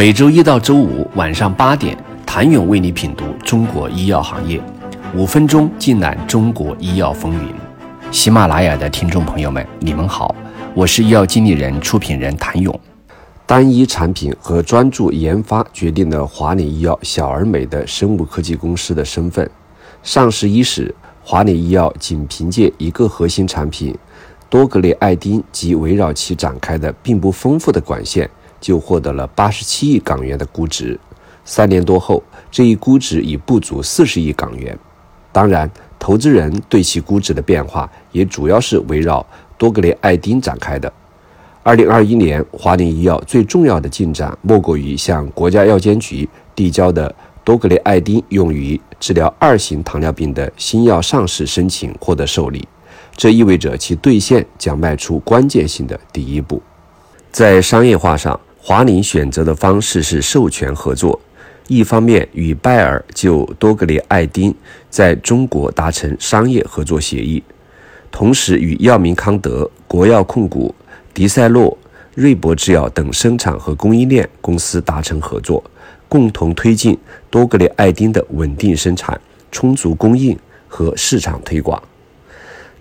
[0.00, 4.58] 每周一到周五晚上八点，谭勇为你品读中国医药行业，
[5.14, 7.54] 五分钟尽览中国医药风云。
[8.10, 10.34] 喜马拉雅的听众朋友们，你们好，
[10.74, 12.80] 我是医药经理人、出品人谭勇。
[13.44, 19.50] 单一产品和专注研发决定了华领医药小而美的生物科技公司的身份。
[20.02, 23.94] 上市伊始，华领医药仅凭借一个核心产品
[24.48, 28.26] 多格列爱丁及围绕其展开的并不丰富的管线。
[28.60, 30.98] 就获得了八十七亿港元的估值，
[31.44, 34.78] 三年多后，这一估值已不足四十亿港元。
[35.32, 39.24] 当然，投资人对其估值的变化也主要是围绕
[39.56, 40.92] 多格雷艾丁展开的。
[41.62, 52.66] 二零二一年，华林医药最重要的进展莫过于向国家药监局递交的多格雷艾丁用于治疗二型糖尿病的新药上市申请获得受理，
[53.14, 56.60] 这意味着其兑现将迈出关键性的第一步。
[57.30, 61.18] 在商业化上，华领选择的方式是授权合作，
[61.66, 64.54] 一方面与拜耳就多格列爱丁
[64.90, 67.42] 在中国达成商业合作协议，
[68.10, 70.74] 同时与药明康德、国药控股、
[71.14, 71.76] 迪赛诺、
[72.14, 75.64] 瑞博制药等生产和供应链公司达成合作，
[76.06, 76.96] 共同推进
[77.30, 79.18] 多格列爱丁的稳定生产、
[79.50, 81.82] 充足供应和市场推广。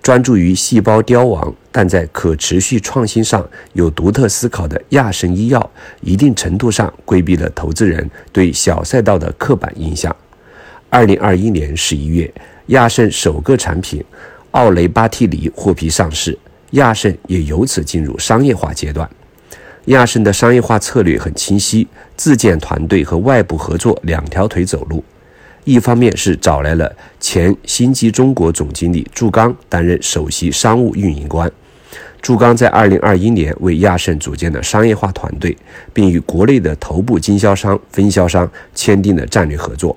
[0.01, 10.15] 专注于细胞凋亡，但在可持续创新上有独特思考的亚盛医药，一定程度上规避了投资人对小赛道的刻板印象。
[10.89, 12.33] 二零二一年十一月，
[12.67, 14.03] 亚盛首个产品
[14.51, 16.35] 奥雷巴替尼获批上市，
[16.71, 19.07] 亚盛也由此进入商业化阶段。
[19.85, 25.03] 亚盛的商业化策略很清晰，自建团队和外部合作两条腿走路。
[25.65, 31.51] 一方面是找来了前新基中国总经理祝刚担任首席商务运营官，
[32.21, 35.55] 祝刚在二零二一年为亚盛组建了商业化团队，
[35.93, 39.95] 并与国内的头部经销商、分销商签订了战略合作。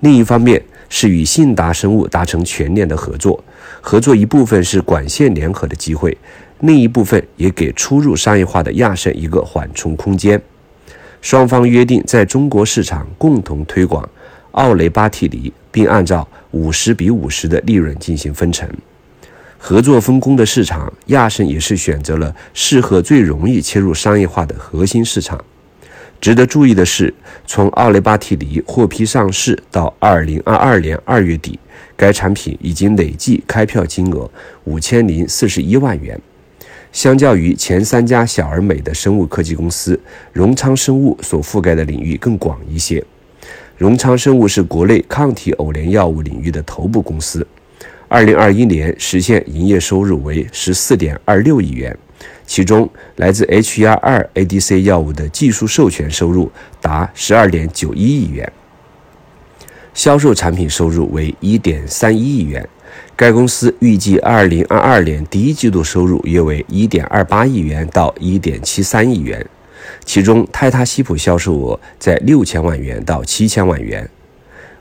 [0.00, 3.42] 另一方面是与信达生物达成全链的合作，
[3.80, 6.16] 合作一部分是管线联合的机会，
[6.60, 10.40] 另一部分也给初入商业化的亚盛一个缓冲空间。
[11.20, 14.08] 双方约定在中国市场共同推广。
[14.56, 18.68] 奥雷巴替尼，并按照五十比五十的利润进行分成。
[19.58, 25.42] 合作分工的市场，亚盛也是选择了适合、最容易切入商业化的核心市场。
[26.20, 27.12] 值得注意的是，
[27.46, 31.58] 从奥雷巴替尼获批上市到二零二二年二月底，
[31.94, 34.30] 该产品已经累计开票金额
[34.64, 36.18] 五千零四十一万元。
[36.92, 40.00] 相较于前三家小而美的生物科技公司，
[40.32, 43.04] 荣昌生物所覆盖的领域更广一些。
[43.76, 47.46] 荣昌生物是国内抗体偶联药物领域的头部公司，
[48.08, 51.94] 二零二一年实现营业收入为十四点二六亿元，
[52.46, 56.50] 其中来自 HER2 ADC 药物的技术授权收入
[56.80, 58.50] 达十二点九一亿元，
[59.92, 62.66] 销售产品收入为一点三一亿元。
[63.14, 69.46] 该公司预计二零二二年第一季度收入约为一点二八亿元到一点七三亿元。
[70.04, 74.08] 其中，泰塔西普销售额在六千万元到七千万元，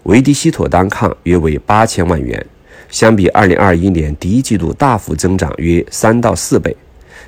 [0.04, 2.46] 维迪西妥单抗约为八千万元，
[2.90, 6.76] 相比二零二一年第一季度大幅增长约三到四倍。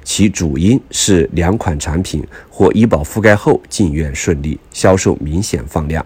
[0.03, 6.05] 其主因是两款产品获医保覆盖后进院顺利，销售明显放量。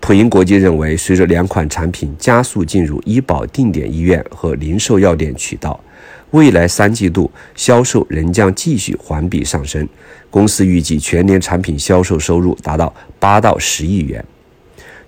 [0.00, 5.78] 普银国际认为，随着两款产品加速进入医保定点医院和零售药店渠道。
[6.34, 9.88] 未来三季度销售仍将继续环比上升，
[10.30, 14.22] 公司预计全年产品销售收入达到八到十亿元。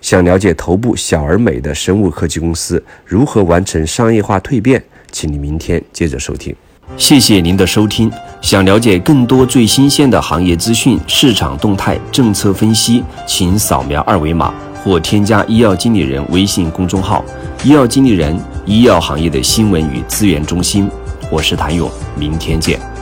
[0.00, 6.54] 想了解头部小而美的生物科技公司如何完成商业化蜕变，请你明天接着收听。
[6.97, 8.08] 谢谢您的收听。
[8.41, 14.54] 想了解更多最新鲜的行业资讯、市场动态、政策分析，请扫描二维码
[14.84, 17.25] 或添加医药经理人微信公众号
[17.64, 20.88] “医药经理人”，医药行业的新闻与资源中心。
[21.28, 22.96] 我是谭勇，明天见。